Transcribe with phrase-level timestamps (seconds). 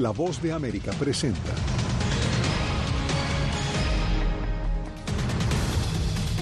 [0.00, 1.52] La voz de América presenta.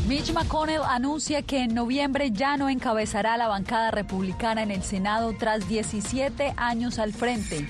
[0.08, 5.34] Mitch McConnell anuncia que en noviembre ya no encabezará la bancada republicana en el Senado
[5.38, 7.68] tras 17 años al frente,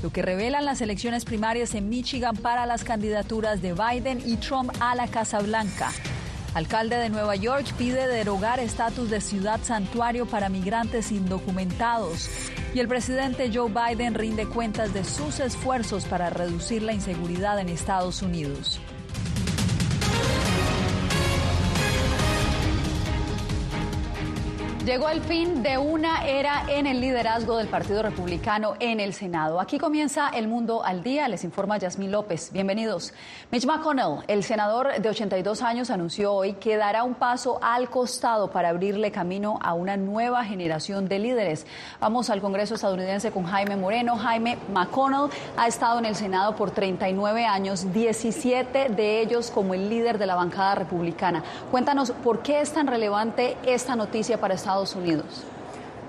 [0.00, 4.70] lo que revelan las elecciones primarias en Michigan para las candidaturas de Biden y Trump
[4.78, 5.90] a la Casa Blanca.
[6.54, 12.30] Alcalde de Nueva York pide derogar estatus de ciudad santuario para migrantes indocumentados.
[12.74, 17.68] Y el presidente Joe Biden rinde cuentas de sus esfuerzos para reducir la inseguridad en
[17.68, 18.80] Estados Unidos.
[24.86, 29.58] Llegó el fin de una era en el liderazgo del Partido Republicano en el Senado.
[29.58, 31.26] Aquí comienza El Mundo al Día.
[31.26, 32.52] Les informa Yasmín López.
[32.52, 33.12] Bienvenidos.
[33.50, 38.52] Mitch McConnell, el senador de 82 años, anunció hoy que dará un paso al costado
[38.52, 41.66] para abrirle camino a una nueva generación de líderes.
[41.98, 44.16] Vamos al Congreso estadounidense con Jaime Moreno.
[44.16, 49.90] Jaime McConnell ha estado en el Senado por 39 años, 17 de ellos como el
[49.90, 51.42] líder de la bancada republicana.
[51.72, 55.44] Cuéntanos por qué es tan relevante esta noticia para Estados Unidos.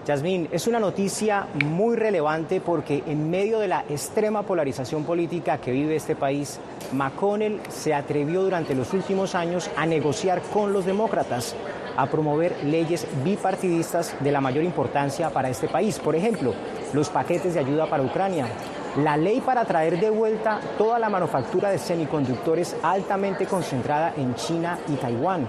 [0.06, 5.72] Yasmín, es una noticia muy relevante porque en medio de la extrema polarización política que
[5.72, 6.59] vive este país,
[6.94, 11.56] McConnell se atrevió durante los últimos años a negociar con los demócratas,
[11.98, 16.00] a promover leyes bipartidistas de la mayor importancia para este país.
[16.00, 16.54] Por ejemplo,
[16.94, 18.48] los paquetes de ayuda para Ucrania,
[19.04, 24.80] la ley para traer de vuelta toda la manufactura de semiconductores altamente concentrada en China
[24.88, 25.48] y Taiwán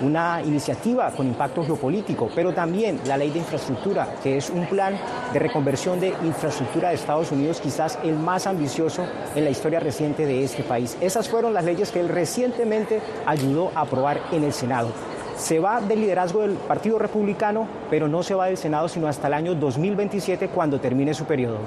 [0.00, 4.98] una iniciativa con impacto geopolítico, pero también la ley de infraestructura, que es un plan
[5.32, 10.26] de reconversión de infraestructura de Estados Unidos, quizás el más ambicioso en la historia reciente
[10.26, 10.96] de este país.
[11.00, 14.90] Esas fueron las leyes que él recientemente ayudó a aprobar en el Senado.
[15.36, 19.28] Se va del liderazgo del Partido Republicano, pero no se va del Senado sino hasta
[19.28, 21.58] el año 2027 cuando termine su periodo.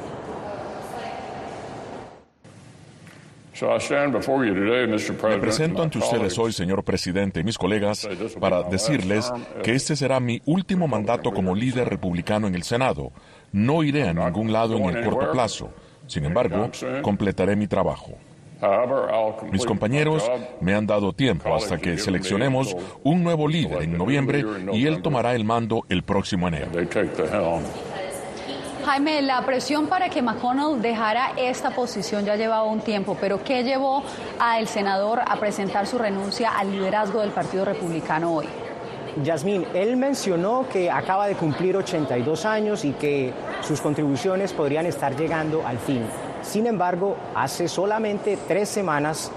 [3.62, 8.08] Me presento ante ustedes hoy, señor presidente, y mis colegas,
[8.40, 13.12] para decirles que este será mi último mandato como líder republicano en el Senado.
[13.52, 15.72] No iré a ningún lado en el corto plazo.
[16.08, 16.70] Sin embargo,
[17.02, 18.18] completaré mi trabajo.
[19.52, 20.30] Mis compañeros
[20.62, 25.36] me han dado tiempo hasta que seleccionemos un nuevo líder en noviembre y él tomará
[25.36, 26.72] el mando el próximo enero.
[28.86, 33.64] Jaime, la presión para que McConnell dejara esta posición ya llevaba un tiempo, pero ¿qué
[33.64, 34.04] llevó
[34.40, 38.48] al senador a presentar su renuncia al liderazgo del Partido Republicano hoy?
[39.24, 45.16] Yasmín, él mencionó que acaba de cumplir 82 años y que sus contribuciones podrían estar
[45.16, 46.04] llegando al fin.
[46.42, 49.32] Sin embargo, hace solamente tres semanas,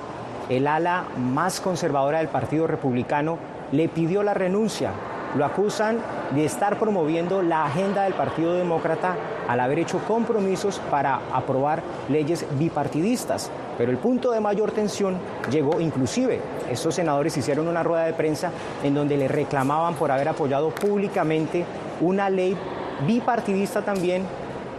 [0.48, 3.38] el ala más conservadora del Partido Republicano
[3.70, 4.90] le pidió la renuncia
[5.36, 5.98] lo acusan
[6.34, 9.16] de estar promoviendo la agenda del Partido Demócrata
[9.48, 13.50] al haber hecho compromisos para aprobar leyes bipartidistas.
[13.78, 15.18] Pero el punto de mayor tensión
[15.50, 16.40] llegó inclusive.
[16.70, 18.50] Estos senadores hicieron una rueda de prensa
[18.82, 21.64] en donde le reclamaban por haber apoyado públicamente
[22.00, 22.56] una ley
[23.06, 24.24] bipartidista también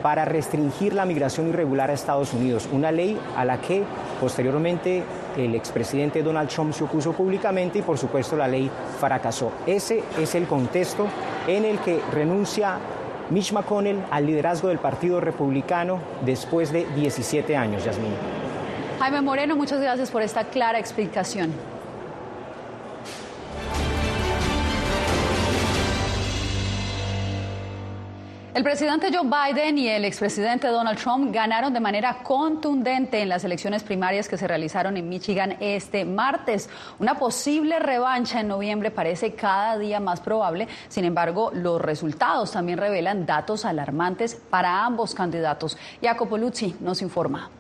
[0.07, 3.84] para restringir la migración irregular a Estados Unidos, una ley a la que
[4.22, 5.03] posteriormente
[5.35, 9.51] el expresidente Donald Trump se opuso públicamente y por supuesto la ley fracasó.
[9.66, 11.07] Ese es el contexto
[11.45, 12.78] en el que renuncia
[13.31, 18.13] Mitch McConnell al liderazgo del Partido Republicano después de 17 años, Yasmín.
[19.00, 21.51] Jaime Moreno, muchas gracias por esta clara explicación.
[28.57, 33.44] El presidente Joe Biden y el expresidente Donald Trump ganaron de manera contundente en las
[33.44, 36.68] elecciones primarias que se realizaron en Michigan este martes.
[36.97, 40.68] Una posible revancha en noviembre parece cada día más probable.
[40.88, 45.78] Sin embargo, los resultados también revelan datos alarmantes para ambos candidatos.
[46.01, 47.51] Jacopo Luzzi nos informa.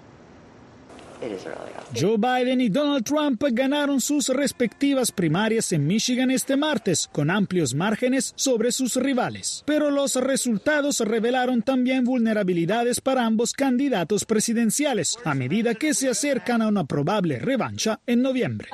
[1.95, 7.73] Joe Biden y Donald Trump ganaron sus respectivas primarias en Michigan este martes con amplios
[7.73, 9.63] márgenes sobre sus rivales.
[9.65, 16.61] Pero los resultados revelaron también vulnerabilidades para ambos candidatos presidenciales a medida que se acercan
[16.61, 18.69] a una probable revancha en noviembre.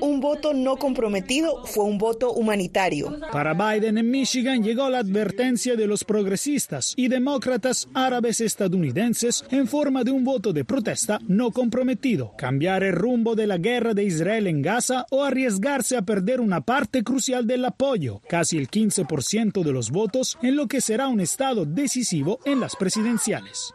[0.00, 3.16] Un voto no comprometido fue un voto humanitario.
[3.32, 9.68] Para Biden en Michigan llegó la advertencia de los progresistas y demócratas árabes estadounidenses en
[9.68, 14.04] forma de un voto de protesta no comprometido, cambiar el rumbo de la guerra de
[14.04, 19.62] Israel en Gaza o arriesgarse a perder una parte crucial del apoyo, casi el 15%
[19.62, 23.72] de los votos, en lo que será un estado decisivo en las presidenciales.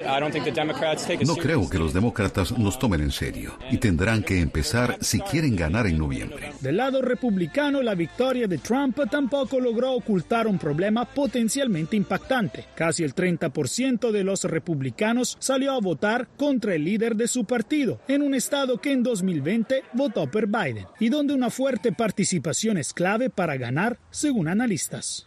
[1.25, 5.55] No creo que los demócratas nos tomen en serio y tendrán que empezar si quieren
[5.55, 6.53] ganar en noviembre.
[6.59, 12.65] Del lado republicano, la victoria de Trump tampoco logró ocultar un problema potencialmente impactante.
[12.75, 17.99] Casi el 30% de los republicanos salió a votar contra el líder de su partido,
[18.07, 22.93] en un estado que en 2020 votó por Biden y donde una fuerte participación es
[22.93, 25.25] clave para ganar, según analistas.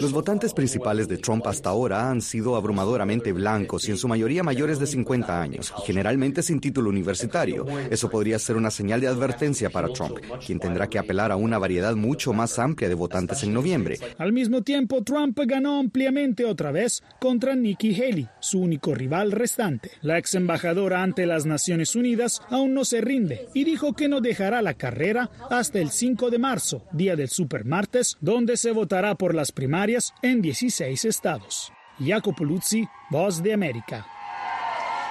[0.00, 4.42] Los votantes principales de Trump hasta ahora han sido abrumadoramente blancos y en su mayoría
[4.42, 7.66] mayores de 50 años, y generalmente sin título universitario.
[7.90, 11.58] Eso podría ser una señal de advertencia para Trump, quien tendrá que apelar a una
[11.58, 13.98] variedad mucho más amplia de votantes en noviembre.
[14.18, 19.90] Al mismo tiempo, Trump ganó ampliamente otra vez contra Nikki Haley, su único rival restante.
[20.00, 24.20] La ex embajadora ante las Naciones Unidas aún no se rinde y dijo que no
[24.20, 29.34] dejará la carrera hasta el 5 de marzo, día del supermartes, donde se votará por
[29.34, 31.72] las primarias en 16 estados.
[31.98, 34.06] Jacopo Luzzi, Voz de América.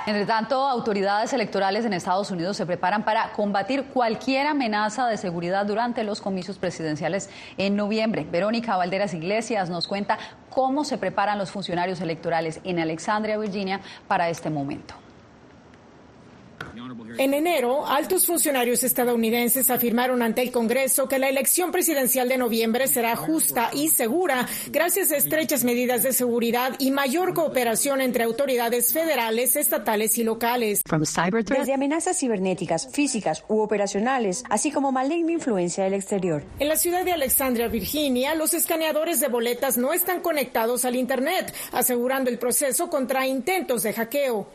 [0.07, 5.65] Entre tanto, autoridades electorales en Estados Unidos se preparan para combatir cualquier amenaza de seguridad
[5.65, 8.25] durante los comicios presidenciales en noviembre.
[8.30, 10.18] Verónica Valderas Iglesias nos cuenta
[10.50, 15.00] cómo se preparan los funcionarios electorales en Alexandria, Virginia, para este momento.
[17.18, 22.88] En enero, altos funcionarios estadounidenses afirmaron ante el Congreso que la elección presidencial de noviembre
[22.88, 28.94] será justa y segura gracias a estrechas medidas de seguridad y mayor cooperación entre autoridades
[28.94, 30.82] federales, estatales y locales.
[31.46, 36.44] Desde amenazas cibernéticas, físicas u operacionales, así como maligna influencia del exterior.
[36.60, 41.54] En la ciudad de Alexandria, Virginia, los escaneadores de boletas no están conectados al Internet,
[41.72, 44.48] asegurando el proceso contra intentos de hackeo.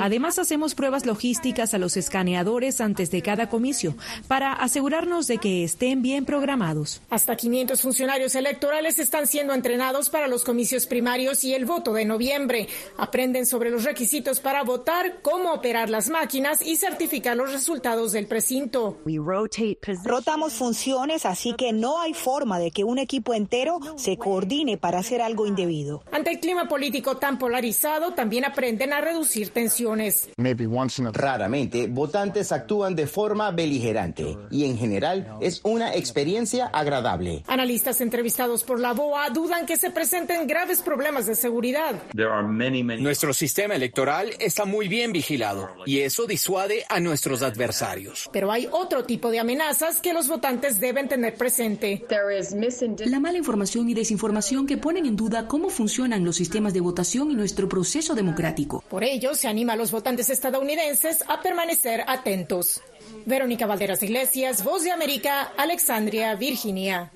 [0.00, 1.15] Además, hacemos pruebas logísticas
[1.74, 3.96] a los escaneadores antes de cada comicio
[4.28, 7.00] para asegurarnos de que estén bien programados.
[7.10, 12.04] Hasta 500 funcionarios electorales están siendo entrenados para los comicios primarios y el voto de
[12.04, 12.68] noviembre.
[12.96, 18.26] Aprenden sobre los requisitos para votar, cómo operar las máquinas y certificar los resultados del
[18.26, 18.98] precinto.
[20.04, 24.98] Rotamos funciones, así que no hay forma de que un equipo entero se coordine para
[24.98, 26.02] hacer algo indebido.
[26.12, 30.28] Ante el clima político tan polarizado, también aprenden a reducir tensiones.
[31.12, 37.42] Raramente, votantes actúan de forma beligerante y en general es una experiencia agradable.
[37.46, 41.94] Analistas entrevistados por la BOA dudan que se presenten graves problemas de seguridad.
[42.98, 48.28] Nuestro sistema electoral está muy bien vigilado y eso disuade a nuestros adversarios.
[48.32, 52.04] Pero hay otro tipo de amenazas que los votantes deben tener presente.
[53.06, 57.30] La mala información y desinformación que ponen en duda cómo funcionan los sistemas de votación
[57.30, 58.82] y nuestro proceso democrático.
[58.88, 60.95] Por ello, se anima a los votantes estadounidenses
[61.28, 62.80] a permanecer atentos.
[63.26, 67.10] Verónica Valderas Iglesias, Voz de América, Alexandria, Virginia.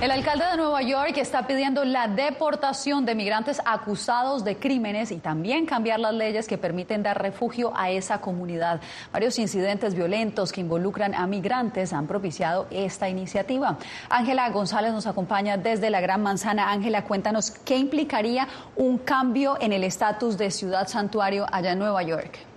[0.00, 5.16] El alcalde de Nueva York está pidiendo la deportación de migrantes acusados de crímenes y
[5.16, 8.80] también cambiar las leyes que permiten dar refugio a esa comunidad.
[9.12, 13.76] Varios incidentes violentos que involucran a migrantes han propiciado esta iniciativa.
[14.08, 16.70] Ángela González nos acompaña desde la Gran Manzana.
[16.70, 18.46] Ángela, cuéntanos qué implicaría
[18.76, 22.47] un cambio en el estatus de ciudad santuario allá en Nueva York.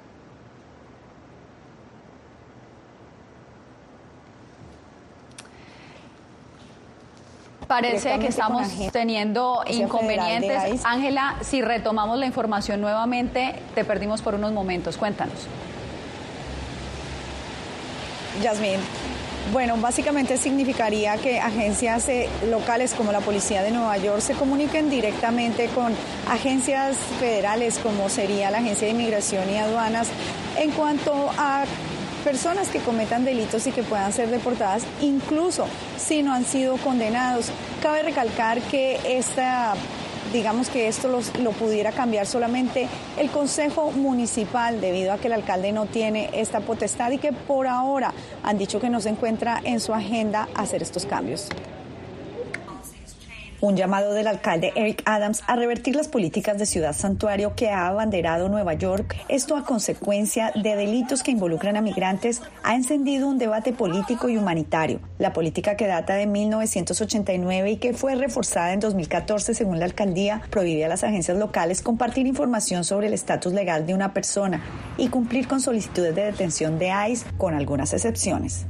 [7.71, 10.83] Parece que estamos teniendo inconvenientes.
[10.83, 14.97] Ángela, si retomamos la información nuevamente, te perdimos por unos momentos.
[14.97, 15.47] Cuéntanos.
[18.41, 18.79] Yasmin.
[19.51, 24.89] Bueno, básicamente significaría que agencias eh, locales como la Policía de Nueva York se comuniquen
[24.89, 25.93] directamente con
[26.29, 30.09] agencias federales como sería la Agencia de Inmigración y Aduanas
[30.57, 31.65] en cuanto a
[32.23, 35.65] personas que cometan delitos y que puedan ser deportadas, incluso
[35.97, 37.51] si no han sido condenados.
[37.81, 39.73] Cabe recalcar que esta
[40.31, 42.87] digamos que esto lo pudiera cambiar solamente
[43.17, 47.67] el Consejo Municipal debido a que el alcalde no tiene esta potestad y que por
[47.67, 51.49] ahora han dicho que no se encuentra en su agenda hacer estos cambios
[53.61, 57.87] un llamado del alcalde Eric Adams a revertir las políticas de ciudad santuario que ha
[57.87, 59.15] abanderado Nueva York.
[59.29, 64.37] Esto a consecuencia de delitos que involucran a migrantes ha encendido un debate político y
[64.37, 64.99] humanitario.
[65.19, 70.41] La política que data de 1989 y que fue reforzada en 2014 según la alcaldía
[70.49, 74.61] prohíbe a las agencias locales compartir información sobre el estatus legal de una persona
[74.97, 78.65] y cumplir con solicitudes de detención de ICE con algunas excepciones.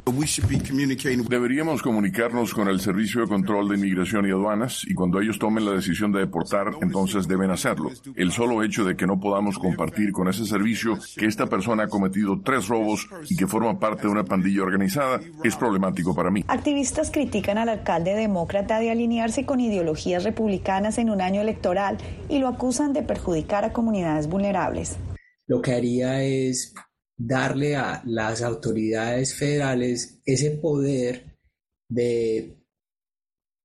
[1.29, 5.65] Deberíamos comunicarnos con el Servicio de Control de Inmigración y Aduanas y cuando ellos tomen
[5.65, 7.89] la decisión de deportar, entonces deben hacerlo.
[8.15, 11.87] El solo hecho de que no podamos compartir con ese servicio que esta persona ha
[11.87, 16.43] cometido tres robos y que forma parte de una pandilla organizada es problemático para mí.
[16.47, 21.97] Activistas critican al alcalde demócrata de alinearse con ideologías republicanas en un año electoral
[22.29, 24.97] y lo acusan de perjudicar a comunidades vulnerables.
[25.47, 26.73] Lo que haría es
[27.17, 31.37] darle a las autoridades federales ese poder
[31.89, 32.60] de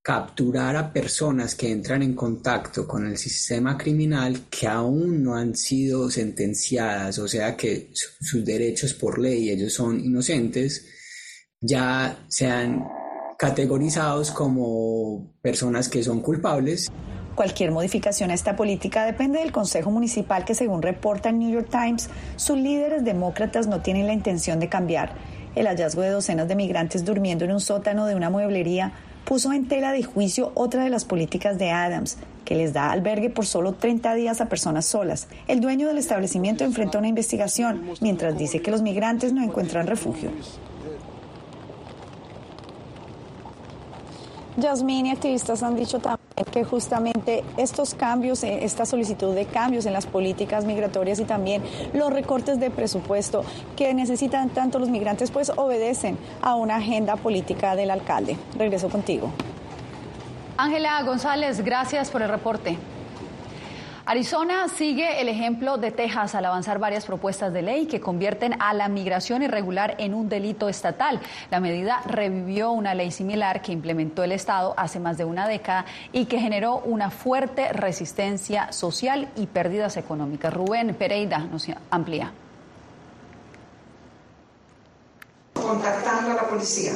[0.07, 5.57] capturar a personas que entran en contacto con el sistema criminal que aún no han
[5.57, 10.87] sido sentenciadas, o sea que sus derechos por ley, ellos son inocentes,
[11.61, 12.87] ya sean
[13.37, 16.89] categorizados como personas que son culpables.
[17.35, 21.69] Cualquier modificación a esta política depende del Consejo Municipal que, según reporta el New York
[21.69, 25.17] Times, sus líderes demócratas no tienen la intención de cambiar.
[25.57, 28.93] El hallazgo de docenas de migrantes durmiendo en un sótano de una mueblería
[29.27, 33.29] puso en tela de juicio otra de las políticas de Adams, que les da albergue
[33.29, 35.27] por solo 30 días a personas solas.
[35.49, 40.31] El dueño del establecimiento enfrenta una investigación, mientras dice que los migrantes no encuentran refugio.
[44.57, 49.85] Yasmín y activistas han dicho también que justamente estos cambios, eh, esta solicitud de cambios
[49.87, 53.45] en las políticas migratorias y también los recortes de presupuesto
[53.77, 58.37] que necesitan tanto los migrantes, pues obedecen a una agenda política del alcalde.
[58.57, 59.31] Regreso contigo.
[60.57, 62.79] Ángela González, gracias por el reporte.
[64.09, 68.73] Arizona sigue el ejemplo de Texas al avanzar varias propuestas de ley que convierten a
[68.73, 71.21] la migración irregular en un delito estatal.
[71.51, 75.87] La medida revivió una ley similar que implementó el Estado hace más de una década
[76.13, 80.55] y que generó una fuerte resistencia social y pérdidas económicas.
[80.55, 82.31] Rubén Pereira nos amplía.
[85.53, 86.93] Contactando a la policía.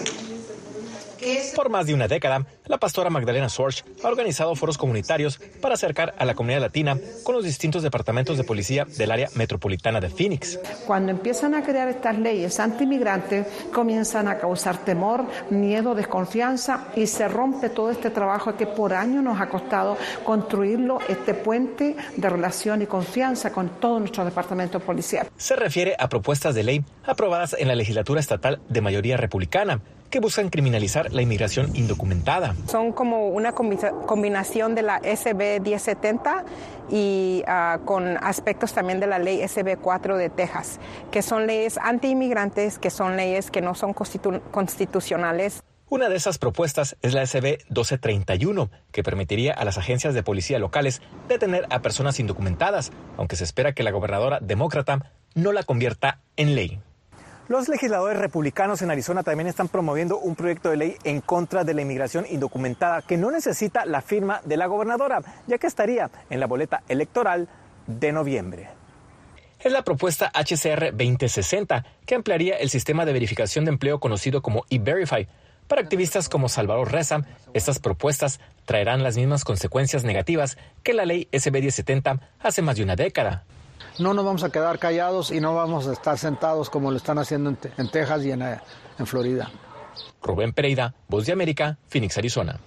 [1.54, 6.14] Por más de una década, la pastora Magdalena Sorge ha organizado foros comunitarios para acercar
[6.18, 10.58] a la comunidad latina con los distintos departamentos de policía del área metropolitana de Phoenix.
[10.86, 17.28] Cuando empiezan a crear estas leyes antimigrantes, comienzan a causar temor, miedo, desconfianza y se
[17.28, 22.82] rompe todo este trabajo que por años nos ha costado construirlo, este puente de relación
[22.82, 25.28] y confianza con todo nuestro departamento policial.
[25.36, 30.20] Se refiere a propuestas de ley aprobadas en la legislatura estatal de mayoría republicana que
[30.20, 32.54] buscan criminalizar la inmigración indocumentada.
[32.68, 36.44] Son como una combinación de la SB 1070
[36.90, 41.78] y ah, con aspectos también de la ley SB 4 de Texas, que son leyes
[41.78, 45.62] anti-inmigrantes, que son leyes que no son constitucionales.
[45.88, 50.60] Una de esas propuestas es la SB 1231, que permitiría a las agencias de policía
[50.60, 56.20] locales detener a personas indocumentadas, aunque se espera que la gobernadora demócrata no la convierta
[56.36, 56.80] en ley.
[57.50, 61.74] Los legisladores republicanos en Arizona también están promoviendo un proyecto de ley en contra de
[61.74, 66.38] la inmigración indocumentada que no necesita la firma de la gobernadora, ya que estaría en
[66.38, 67.48] la boleta electoral
[67.88, 68.68] de noviembre.
[69.58, 74.64] Es la propuesta HCR 2060 que ampliaría el sistema de verificación de empleo conocido como
[74.70, 75.26] E-Verify.
[75.66, 81.26] Para activistas como Salvador Reza, estas propuestas traerán las mismas consecuencias negativas que la ley
[81.32, 83.42] SB 1070 hace más de una década
[84.00, 87.18] no nos vamos a quedar callados y no vamos a estar sentados como lo están
[87.18, 89.50] haciendo en, Texas y en, en Florida.
[90.22, 92.58] Rubén Pereira, Voz de América, Phoenix, Arizona.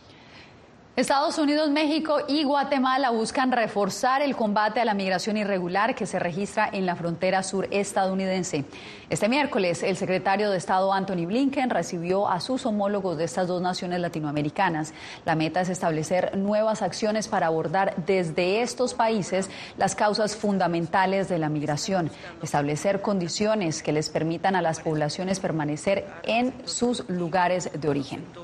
[0.96, 6.20] Estados Unidos, México y Guatemala buscan reforzar el combate a la migración irregular que se
[6.20, 8.66] registra en la frontera sur estadounidense.
[9.10, 13.60] Este miércoles, el secretario de Estado Anthony Blinken recibió a sus homólogos de estas dos
[13.60, 14.94] naciones latinoamericanas.
[15.26, 21.40] La meta es establecer nuevas acciones para abordar desde estos países las causas fundamentales de
[21.40, 22.12] la migración,
[22.44, 28.43] establecer condiciones que les permitan a las poblaciones permanecer en sus lugares de origen.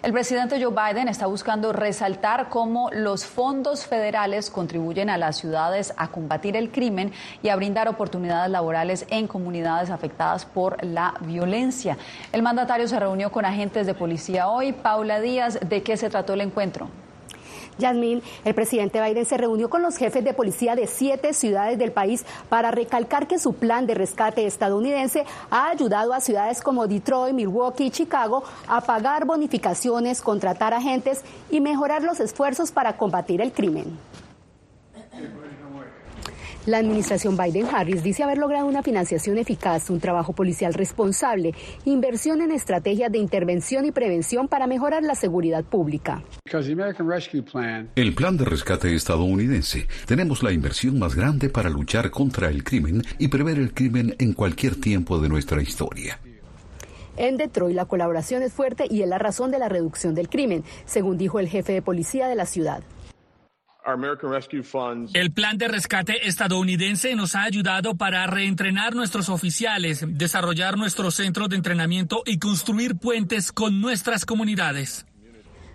[0.00, 5.92] El presidente Joe Biden está buscando resaltar cómo los fondos federales contribuyen a las ciudades
[5.96, 7.12] a combatir el crimen
[7.42, 11.98] y a brindar oportunidades laborales en comunidades afectadas por la violencia.
[12.32, 14.72] El mandatario se reunió con agentes de policía hoy.
[14.72, 16.88] Paula Díaz, ¿de qué se trató el encuentro?
[17.78, 21.92] Yasmín, el presidente Biden se reunió con los jefes de policía de siete ciudades del
[21.92, 27.34] país para recalcar que su plan de rescate estadounidense ha ayudado a ciudades como Detroit,
[27.34, 33.52] Milwaukee y Chicago a pagar bonificaciones, contratar agentes y mejorar los esfuerzos para combatir el
[33.52, 33.96] crimen.
[36.68, 41.54] La administración Biden-Harris dice haber logrado una financiación eficaz, un trabajo policial responsable,
[41.86, 46.22] inversión en estrategias de intervención y prevención para mejorar la seguridad pública.
[47.94, 49.88] El plan de rescate estadounidense.
[50.04, 54.34] Tenemos la inversión más grande para luchar contra el crimen y prever el crimen en
[54.34, 56.20] cualquier tiempo de nuestra historia.
[57.16, 60.64] En Detroit la colaboración es fuerte y es la razón de la reducción del crimen,
[60.84, 62.82] según dijo el jefe de policía de la ciudad.
[65.14, 71.48] El plan de rescate estadounidense nos ha ayudado para reentrenar nuestros oficiales, desarrollar nuestros centros
[71.48, 75.07] de entrenamiento y construir puentes con nuestras comunidades.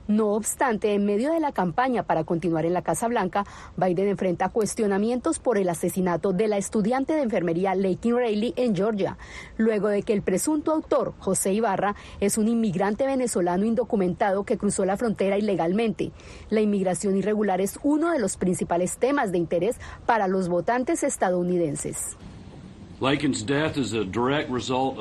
[0.07, 3.45] No obstante, en medio de la campaña para continuar en la Casa Blanca,
[3.77, 9.17] Biden enfrenta cuestionamientos por el asesinato de la estudiante de enfermería Lakin Rayleigh en Georgia,
[9.55, 14.83] luego de que el presunto autor, José Ibarra, es un inmigrante venezolano indocumentado que cruzó
[14.83, 16.11] la frontera ilegalmente.
[16.49, 22.17] La inmigración irregular es uno de los principales temas de interés para los votantes estadounidenses.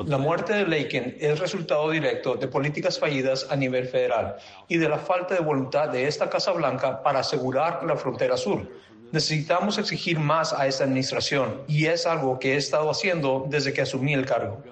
[0.07, 4.35] La muerte de Laken es resultado directo de políticas fallidas a nivel federal
[4.67, 8.67] y de la falta de voluntad de esta Casa Blanca para asegurar la frontera sur.
[9.11, 13.81] Necesitamos exigir más a esta administración y es algo que he estado haciendo desde que
[13.81, 14.63] asumí el cargo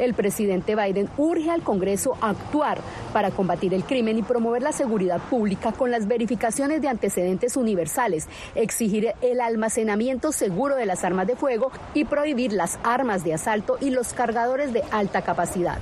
[0.00, 2.78] el presidente Biden urge al Congreso a actuar
[3.12, 8.28] para combatir el crimen y promover la seguridad pública con las verificaciones de antecedentes universales,
[8.54, 13.78] exigir el almacenamiento seguro de las armas de fuego y prohibir las armas de asalto
[13.80, 15.78] y los cargadores de alta capacidad.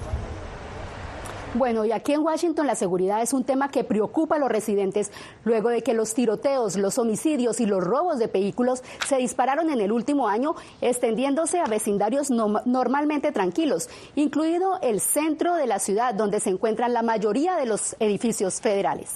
[1.59, 5.11] Bueno, y aquí en Washington la seguridad es un tema que preocupa a los residentes
[5.43, 9.81] luego de que los tiroteos, los homicidios y los robos de vehículos se dispararon en
[9.81, 16.39] el último año, extendiéndose a vecindarios normalmente tranquilos, incluido el centro de la ciudad donde
[16.39, 19.11] se encuentran la mayoría de los edificios federales.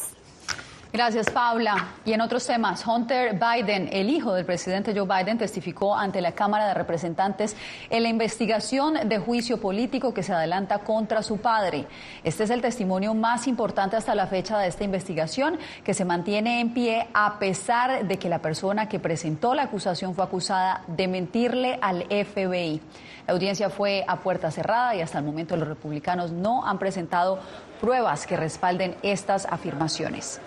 [0.94, 1.94] Gracias, Paula.
[2.04, 6.32] Y en otros temas, Hunter Biden, el hijo del presidente Joe Biden, testificó ante la
[6.32, 7.56] Cámara de Representantes
[7.88, 11.87] en la investigación de juicio político que se adelanta contra su padre.
[12.25, 16.61] Este es el testimonio más importante hasta la fecha de esta investigación, que se mantiene
[16.61, 21.08] en pie a pesar de que la persona que presentó la acusación fue acusada de
[21.08, 22.82] mentirle al FBI.
[23.26, 27.38] La audiencia fue a puerta cerrada y hasta el momento los republicanos no han presentado
[27.80, 30.38] pruebas que respalden estas afirmaciones.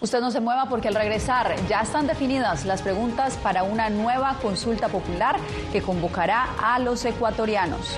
[0.00, 4.36] Usted no se mueva porque al regresar ya están definidas las preguntas para una nueva
[4.42, 5.36] consulta popular
[5.72, 7.96] que convocará a los ecuatorianos.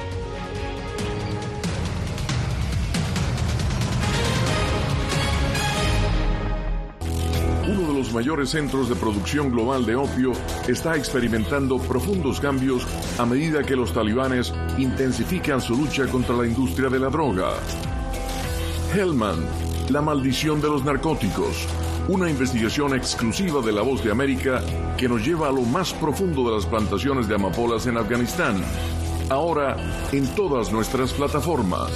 [7.67, 10.33] Uno de los mayores centros de producción global de opio
[10.69, 12.87] está experimentando profundos cambios
[13.19, 17.55] a medida que los talibanes intensifican su lucha contra la industria de la droga.
[18.95, 19.45] Hellman,
[19.91, 21.67] la maldición de los narcóticos
[22.09, 24.63] una investigación exclusiva de La Voz de América
[24.97, 28.63] que nos lleva a lo más profundo de las plantaciones de amapolas en Afganistán.
[29.29, 29.77] Ahora
[30.13, 31.91] en todas nuestras plataformas.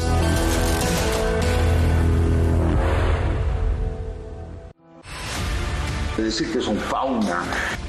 [6.23, 7.44] decir que son fauna.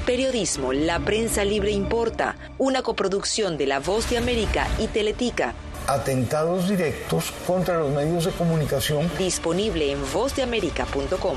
[0.06, 5.54] Periodismo, la prensa libre importa, una coproducción de La Voz de América y Teletica.
[5.86, 9.10] Atentados directos contra los medios de comunicación.
[9.18, 11.36] Disponible en vozdeamerica.com.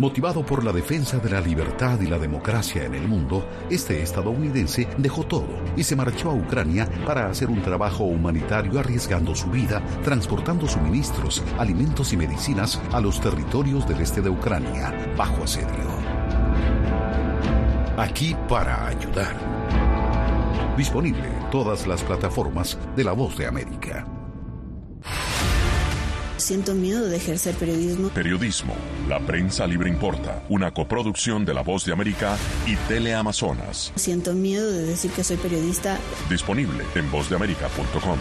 [0.00, 4.88] Motivado por la defensa de la libertad y la democracia en el mundo, este estadounidense
[4.96, 9.82] dejó todo y se marchó a Ucrania para hacer un trabajo humanitario arriesgando su vida,
[10.02, 15.68] transportando suministros, alimentos y medicinas a los territorios del este de Ucrania, bajo asedio.
[17.98, 19.36] Aquí para ayudar.
[20.78, 24.06] Disponible en todas las plataformas de La Voz de América.
[26.40, 28.08] Siento miedo de ejercer periodismo.
[28.08, 28.74] Periodismo.
[29.06, 30.42] La prensa libre importa.
[30.48, 33.92] Una coproducción de La Voz de América y Teleamazonas.
[33.94, 35.98] Siento miedo de decir que soy periodista.
[36.30, 38.18] Disponible en vozdeamerica.com.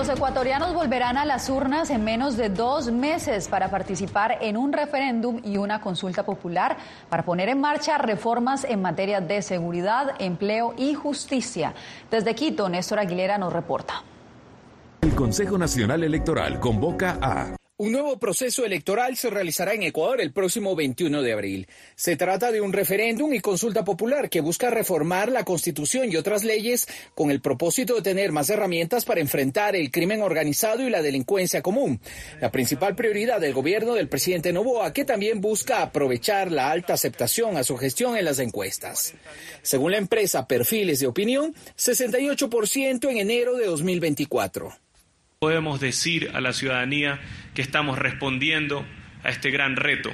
[0.00, 4.72] Los ecuatorianos volverán a las urnas en menos de dos meses para participar en un
[4.72, 6.78] referéndum y una consulta popular
[7.10, 11.74] para poner en marcha reformas en materia de seguridad, empleo y justicia.
[12.10, 14.02] Desde Quito, Néstor Aguilera nos reporta.
[15.02, 20.34] El Consejo Nacional Electoral convoca a Un nuevo proceso electoral se realizará en Ecuador el
[20.34, 21.66] próximo 21 de abril.
[21.94, 26.44] Se trata de un referéndum y consulta popular que busca reformar la Constitución y otras
[26.44, 31.00] leyes con el propósito de tener más herramientas para enfrentar el crimen organizado y la
[31.00, 32.02] delincuencia común.
[32.38, 37.56] La principal prioridad del gobierno del presidente Novoa, que también busca aprovechar la alta aceptación
[37.56, 39.14] a su gestión en las encuestas.
[39.62, 44.70] Según la empresa Perfiles de Opinión, 68% en enero de 2024
[45.42, 47.18] podemos decir a la ciudadanía
[47.54, 48.84] que estamos respondiendo
[49.24, 50.10] a este gran reto.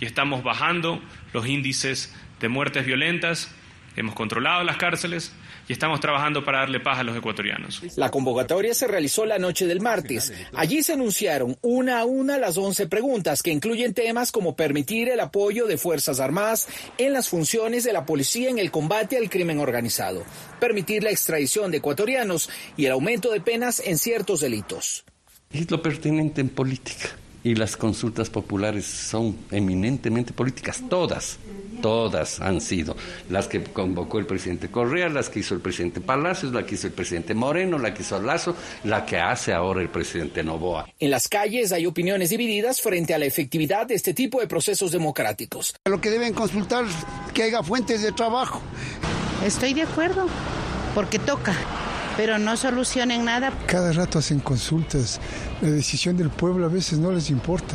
[0.00, 1.02] Y estamos bajando
[1.34, 3.54] los índices de muertes violentas,
[3.96, 5.36] hemos controlado las cárceles,
[5.72, 7.80] y estamos trabajando para darle paz a los ecuatorianos.
[7.96, 10.30] La convocatoria se realizó la noche del martes.
[10.52, 15.20] Allí se anunciaron una a una las 11 preguntas que incluyen temas como permitir el
[15.20, 19.60] apoyo de Fuerzas Armadas en las funciones de la policía en el combate al crimen
[19.60, 20.24] organizado,
[20.60, 25.06] permitir la extradición de ecuatorianos y el aumento de penas en ciertos delitos.
[25.50, 31.38] Es lo pertinente en política y las consultas populares son eminentemente políticas, todas,
[31.80, 32.96] todas han sido
[33.28, 36.86] las que convocó el presidente Correa, las que hizo el presidente Palacios, la que hizo
[36.86, 40.88] el presidente Moreno, la que hizo Lazo, la que hace ahora el presidente Novoa.
[40.98, 44.92] En las calles hay opiniones divididas frente a la efectividad de este tipo de procesos
[44.92, 45.74] democráticos.
[45.84, 46.84] Lo que deben consultar
[47.34, 48.60] que haya fuentes de trabajo.
[49.44, 50.28] Estoy de acuerdo,
[50.94, 51.56] porque toca
[52.16, 53.52] pero no solucionen nada.
[53.66, 55.20] Cada rato hacen consultas.
[55.60, 57.74] La decisión del pueblo a veces no les importa,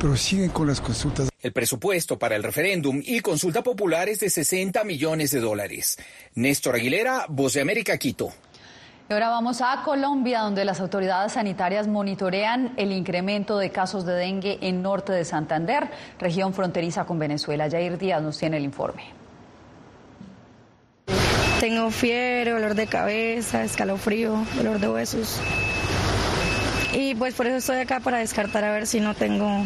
[0.00, 1.28] pero siguen con las consultas.
[1.40, 5.98] El presupuesto para el referéndum y consulta popular es de 60 millones de dólares.
[6.34, 8.30] Néstor Aguilera, Voz de América, Quito.
[9.08, 14.12] Y ahora vamos a Colombia, donde las autoridades sanitarias monitorean el incremento de casos de
[14.12, 17.68] dengue en norte de Santander, región fronteriza con Venezuela.
[17.68, 19.19] Jair Díaz nos tiene el informe.
[21.60, 25.38] Tengo fiebre, dolor de cabeza, escalofrío, dolor de huesos.
[26.94, 29.62] Y pues por eso estoy acá para descartar a ver si no tengo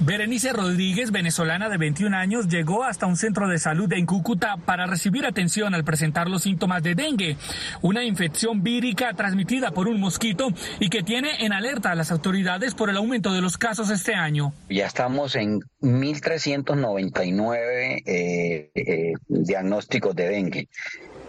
[0.00, 4.86] Berenice Rodríguez, venezolana de 21 años, llegó hasta un centro de salud en Cúcuta para
[4.86, 7.36] recibir atención al presentar los síntomas de dengue,
[7.82, 10.48] una infección vírica transmitida por un mosquito
[10.80, 14.16] y que tiene en alerta a las autoridades por el aumento de los casos este
[14.16, 14.52] año.
[14.68, 20.68] Ya estamos en 1.399 eh, eh, diagnósticos de dengue.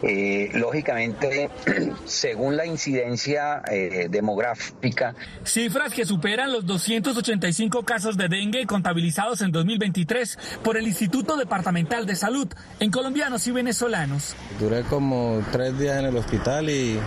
[0.04, 1.50] Eh, lógicamente,
[2.06, 5.16] según la incidencia eh, demográfica.
[5.46, 12.06] Cifras que superan los 285 casos de dengue contabilizados en 2023 por el Instituto Departamental
[12.06, 12.48] de Salud
[12.80, 14.36] en colombianos y venezolanos.
[14.60, 17.00] Duré como tres días en el hospital y,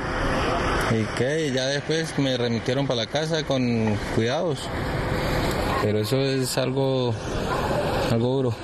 [0.91, 4.69] y que ya después me remitieron para la casa con cuidados.
[5.83, 7.15] Pero eso es algo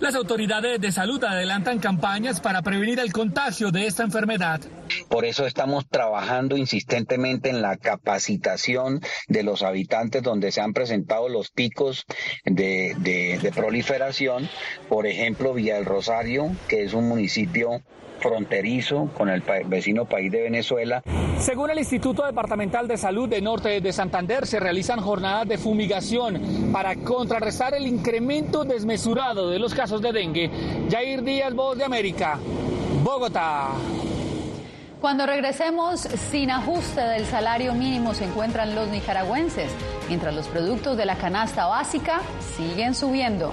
[0.01, 4.61] las autoridades de salud adelantan campañas para prevenir el contagio de esta enfermedad.
[5.09, 11.29] Por eso estamos trabajando insistentemente en la capacitación de los habitantes donde se han presentado
[11.29, 12.07] los picos
[12.45, 14.49] de, de proliferación.
[14.89, 17.83] Por ejemplo, Villa del Rosario, que es un municipio
[18.21, 21.03] fronterizo con el vecino país de Venezuela.
[21.43, 26.71] Según el Instituto Departamental de Salud de Norte de Santander, se realizan jornadas de fumigación
[26.73, 30.49] para contrarrestar el incremento desmesurado de los casos de dengue.
[30.89, 32.39] Jair Díaz, Voz de América,
[33.03, 33.71] Bogotá.
[35.01, 39.73] Cuando regresemos, sin ajuste del salario mínimo se encuentran los nicaragüenses,
[40.07, 42.21] mientras los productos de la canasta básica
[42.57, 43.53] siguen subiendo.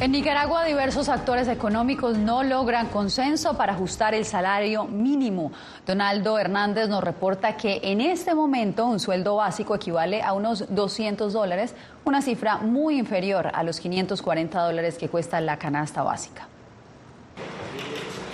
[0.00, 5.50] En Nicaragua, diversos actores económicos no logran consenso para ajustar el salario mínimo.
[5.84, 11.32] Donaldo Hernández nos reporta que en este momento un sueldo básico equivale a unos 200
[11.32, 16.46] dólares, una cifra muy inferior a los 540 dólares que cuesta la canasta básica.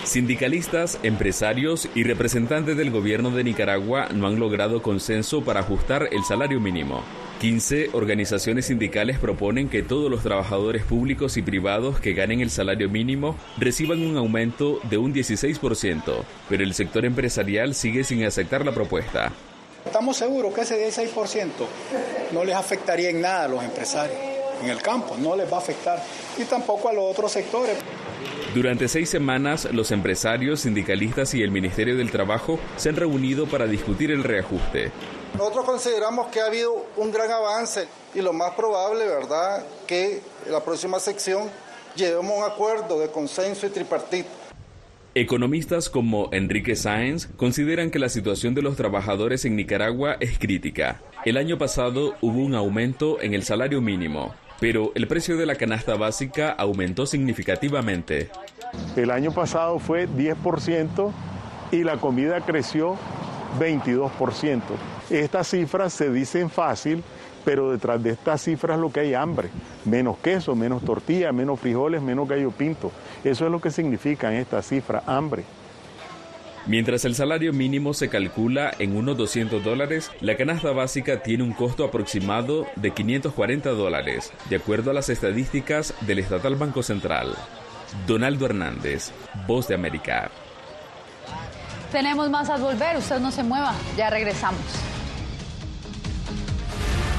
[0.05, 6.23] Sindicalistas, empresarios y representantes del gobierno de Nicaragua no han logrado consenso para ajustar el
[6.23, 7.03] salario mínimo.
[7.41, 12.87] 15 organizaciones sindicales proponen que todos los trabajadores públicos y privados que ganen el salario
[12.87, 18.73] mínimo reciban un aumento de un 16%, pero el sector empresarial sigue sin aceptar la
[18.73, 19.33] propuesta.
[19.85, 21.49] Estamos seguros que ese 16%
[22.31, 25.59] no les afectaría en nada a los empresarios en el campo, no les va a
[25.59, 26.03] afectar,
[26.37, 27.77] y tampoco a los otros sectores.
[28.53, 33.67] Durante seis semanas, los empresarios, sindicalistas y el Ministerio del Trabajo se han reunido para
[33.67, 34.91] discutir el reajuste.
[35.37, 40.51] Nosotros consideramos que ha habido un gran avance y lo más probable, ¿verdad?, que en
[40.51, 41.49] la próxima sección
[41.95, 44.29] lleguemos a un acuerdo de consenso y tripartito.
[45.13, 51.01] Economistas como Enrique Sáenz consideran que la situación de los trabajadores en Nicaragua es crítica.
[51.23, 55.55] El año pasado hubo un aumento en el salario mínimo, pero el precio de la
[55.55, 58.29] canasta básica aumentó significativamente.
[58.95, 61.11] El año pasado fue 10%
[61.71, 62.97] y la comida creció
[63.59, 64.61] 22%.
[65.09, 67.03] Estas cifras se dicen fácil,
[67.43, 69.49] pero detrás de estas cifras lo que hay hambre.
[69.85, 72.91] Menos queso, menos tortilla, menos frijoles, menos gallo pinto.
[73.23, 75.43] Eso es lo que significan estas cifras, hambre.
[76.67, 81.53] Mientras el salario mínimo se calcula en unos 200 dólares, la canasta básica tiene un
[81.53, 87.35] costo aproximado de 540 dólares, de acuerdo a las estadísticas del Estatal Banco Central.
[88.07, 89.11] Donaldo Hernández,
[89.45, 90.31] Voz de América.
[91.91, 94.94] Tenemos más a volver, usted no se mueva, ya regresamos.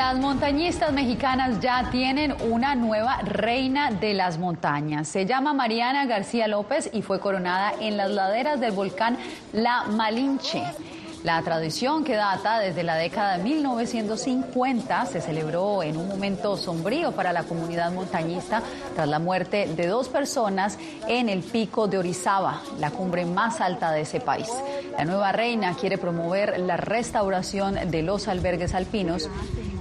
[0.00, 5.06] Las montañistas mexicanas ya tienen una nueva reina de las montañas.
[5.06, 9.18] Se llama Mariana García López y fue coronada en las laderas del volcán
[9.52, 10.62] La Malinche.
[11.22, 17.12] La tradición que data desde la década de 1950 se celebró en un momento sombrío
[17.12, 18.62] para la comunidad montañista
[18.94, 20.78] tras la muerte de dos personas
[21.08, 24.48] en el pico de Orizaba, la cumbre más alta de ese país.
[24.96, 29.28] La nueva reina quiere promover la restauración de los albergues alpinos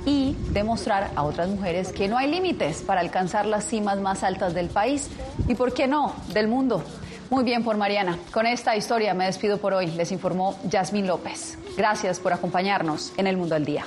[0.06, 4.54] y demostrar a otras mujeres que no hay límites para alcanzar las cimas más altas
[4.54, 5.10] del país
[5.47, 6.84] y, ¿por qué no?, del mundo.
[7.29, 8.17] Muy bien por Mariana.
[8.31, 9.87] Con esta historia me despido por hoy.
[9.87, 11.57] Les informó Yasmín López.
[11.77, 13.85] Gracias por acompañarnos en El Mundo al Día.